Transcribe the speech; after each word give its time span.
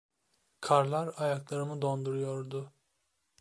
Karlar 0.61 1.13
ayaklarımı 1.17 1.81
donduruyordu. 1.81 2.73